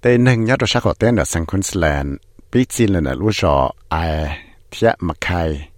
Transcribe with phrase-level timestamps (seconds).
[0.00, 2.16] tên nâng nhớ rồi sắc họ tên ở Queensland
[2.52, 4.38] bị chi là ở lúa rò ai
[4.70, 5.68] thiết mà khai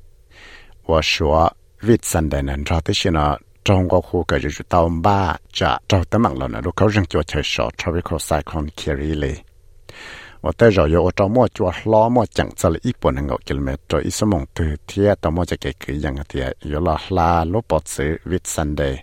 [1.02, 1.48] số
[1.80, 6.60] vịt sân đây nên cho tới nó 中国湖个就是到巴扎，找的忙了呢。
[6.62, 9.38] 如果人就去说 tropical cyclone Kirili，
[10.42, 19.00] 我带着有我周末就拉莫讲这里一百零五 kilometer，一什么对天到莫这个个样的天，有了拉罗伯茨 with Sunday，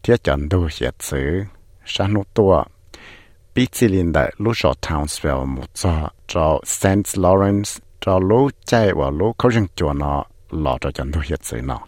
[0.00, 1.44] 天讲都写词，
[1.84, 2.64] 山路多。
[3.52, 11.78] 比起林的卢少 Townsville 木扎，找 Saint Lawrence，找卢在我卢口人就那老着讲都写词呢。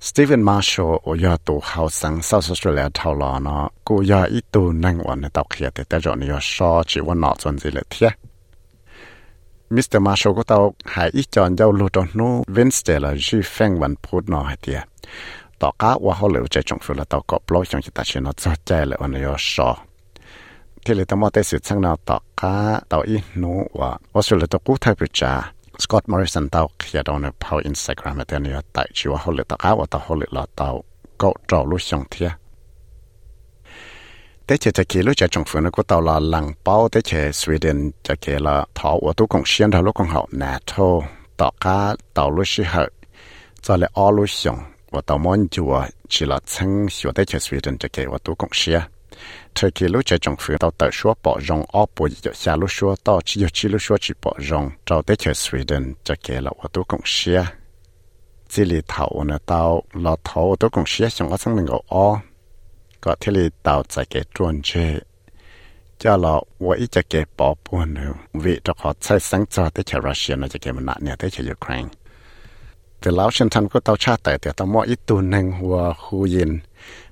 [0.00, 4.44] Stephen Marshall ở nhà tù hậu sang South Australia thảo lọ nó cô nhà ít
[4.50, 7.70] tù năng hoàn tàu kia thì tại rồi nó so chỉ quan nọ chân gì
[7.70, 8.12] là thiệt
[9.70, 10.00] Mr.
[10.00, 14.56] Marshall có tàu hai ít chọn giao lưu trong nó Wednesday là dư phènวันพุธnó hay
[14.62, 14.82] thiệt
[15.58, 18.02] tỏ cá qua họ liệu chạy trong phiếu là tàu cọp lối trong chỉ ta
[18.06, 19.74] chỉ nó cho chạy lại hoàn nó so
[20.84, 24.46] thì là tao mua tay sự sang nào tỏ cá tàu ít nó và Australia
[24.46, 25.32] tàu cú thay bị trả Scott Morrison tao kia đó nó phao Instagram ở đây
[25.32, 28.89] này tại chỉว่าเขาเลยตะก้าวตาเขาเลยละตาก็จ่อลุชงเทียแต่เจจะกี่ลุจะจงฝืนก็ตาละหลังเป้า Scott Morrison tao khía đâu nè pao Instagram mà tên nữa tại
[28.93, 30.83] chùa hồ lệ tao áo tao hồ lệ là tao
[31.17, 32.29] cậu trò lúc xong thia
[34.47, 37.29] tế chế chế kia lúc chế trong phương của tao là lăng bao tế chế
[37.29, 40.99] Sweden chế kia là thảo ở tu công xuyên thảo lúc công hậu NATO
[41.37, 42.87] tao cá tao lúc xí hậu
[43.61, 44.57] cho lệ ô lúc xong
[44.91, 48.35] và tao muốn chùa chỉ là chân xíu tế chế Sweden chế kia và tu
[48.35, 48.81] công xuyên
[49.55, 52.55] thời kỳ lúc chạy trong phía tàu tàu xóa bỏ rong ó bộ gì xa
[52.55, 55.93] lúc xóa tàu chỉ cho chỉ lúc xóa chỉ bỏ rong trao tới chơi Sweden
[56.03, 57.45] cho kể là ô tô công xia
[58.49, 61.65] chỉ lì thầu nè tàu lò thầu ô tô cũng xia xong ở sang mình
[61.65, 62.19] gọi ó
[63.01, 65.01] có thể lì tàu chạy cái trôn chơi
[65.99, 69.83] cho là vậy cho cái bỏ buồn nữa vì cho họ xây sáng cho tới
[69.83, 71.89] chơi Russia nó cho cái mình nạn nè tới chơi Ukraine
[73.01, 75.93] từ lão sinh thành của tàu cha tại thì tàu mọi ít tu nâng hòa
[75.97, 76.59] hù yên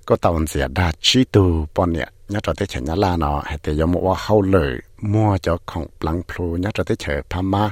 [0.06, 3.42] có tàu dìa đa chi tu bọn nhạc nhất là tới chợ nhà la nó
[3.46, 7.14] hay tới dùng mua hậu lử mua cho không lăng plu nhất là tới chợ
[7.30, 7.72] pha ma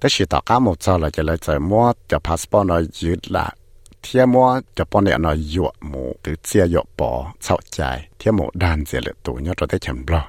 [0.00, 3.16] tới chỉ tao cá một giờ là chỉ là chợ mua cho passport nó giữ
[3.28, 3.54] lại
[4.02, 4.46] เทียมัว
[4.76, 7.10] จะปอนเนาะยนอหยวหมูหรือเสียหยวปอ
[7.42, 7.80] เข้าใจ
[8.16, 10.22] เทียหมูดันเสียเลยตัวยอดเราได้ฉยนบลอ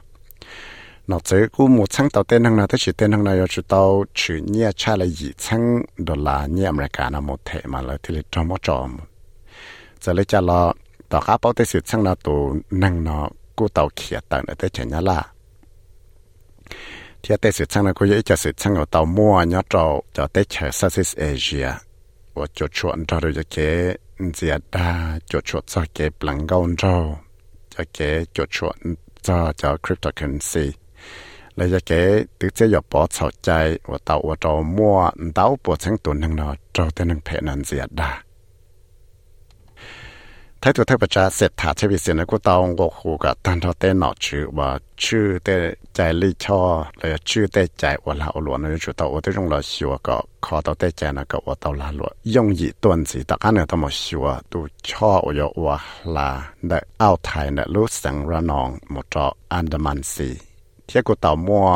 [1.09, 3.81] นอกจากกูหมูช่างต่าเต้นทางนั้นถ้าฉีเต้นทางนั้นเราจะเต่า
[4.19, 5.63] ฉีเนี่ยชาลยยีช่าง
[6.07, 8.89] ดอลลาร์เนี่ยอเมริกานะหมดเทมาเลยที่เลยจอมจอม
[10.03, 10.61] จะเลยจะรอ
[11.11, 12.39] ต่อข้าเป้าได้สุดช่างนาตัว
[12.79, 15.20] หนั่งเนาะ กูเตาเขียตังได้เฉยนละ
[17.22, 19.84] ที่ได้สุดช่างนากูยังจะสุดช่างเอาเตามั่วเนาะเรา
[20.16, 21.68] จะได้เฉย Southeast Asia
[22.38, 23.70] ว่าจุดชวนเราจะเก๋
[24.34, 24.88] เจียดา
[25.30, 26.96] จุดชวนจะเก๋ปลังเกาเรา
[27.74, 28.76] จะเก๋จุดชวน
[29.26, 30.64] จะจะ cryptocurrency
[31.54, 32.02] เลยจะเก๋
[32.38, 33.50] ตึกจะหยบปอเข้าใจ
[33.90, 34.96] ว่าเตาว่าเรามั่ว
[35.34, 36.48] เตาปวดทั้งตัวหนึ่งเนา
[40.63, 44.69] ถ้าตัวเทพระเสร็จถาชีวิตเสียนก็ตองกคูกับตันทอเต้หนอชื่อว่า
[45.03, 45.55] ชื่อเต้
[45.93, 46.61] ใจลิชอ
[46.97, 55.75] เลยชื่อเต้ใจอวลาอหลวนเลชุดตัวเต้จงเราชัวก็คอตัวเต้ใจนะก็ว่าตัวลาหลวนยงหยีตัวสีตะกันเนี่ยต้องมาชัวตัวชออยว่า
[56.15, 56.29] ลา
[56.67, 60.29] ได้เอาไทยเนี่ยรู้สังระนองหมดจออันดามันสี
[60.85, 61.67] เที่ยกูต่อมัว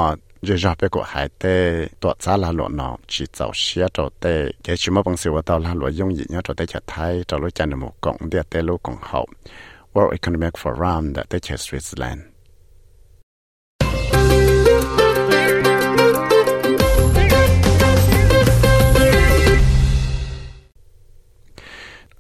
[0.44, 4.10] giờ giờ bé của hải tê tuột giá là lộ nọ chỉ giàu xía trâu
[4.20, 6.80] tê cái chỉ mà bằng sự tàu là lộ dùng gì nhá trâu tê chả
[6.88, 9.28] thái trâu lối chân một cộng địa tê lô cộng hậu
[9.94, 12.18] World Economic Forum đã tê chặt Switzerland.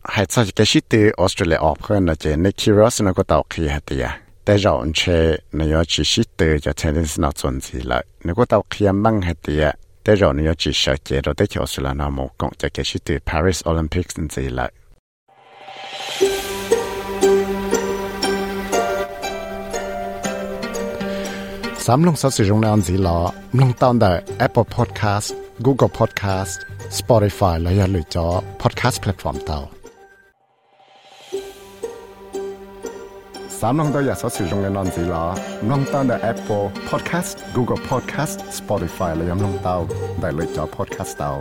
[0.03, 3.45] Hay sao cái shit từ Australia ở hơn là chỉ Nick Kiros nó có tàu
[3.49, 5.25] khi hạt tiệt แต่เราเชื่อ
[5.56, 9.56] ในยอดจิตเตอร์จะเช่นนี้น่าสนใจเลยนึกว่าเราเขียนบังเหตุ
[10.02, 14.70] แต่เราในยอดจิตเชื่อเราได้เที่ยวสุลานาโมกงจะเกี่ยวกับ Paris Olympics นี่เลย
[21.84, 23.19] สามลงสัสิรงในอันสีล้อ
[23.58, 24.12] ลงตอนได้
[24.46, 25.28] Apple Podcast
[25.64, 26.55] Google Podcast
[26.99, 28.26] Spotify และอย่าลืมจอ
[28.60, 29.58] Podcast Platform เตา
[33.68, 35.25] ามน้องตัวอยากสอสื่อตรงในนอนสีล้อ
[35.69, 39.77] น้องตั้งแต่ Apple Podcast Google Podcast Spotify และยังน้องเต้า
[40.19, 41.33] ได้เลยจอ Podcast เต้า